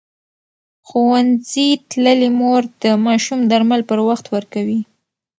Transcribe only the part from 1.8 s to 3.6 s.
تللې مور د ماشوم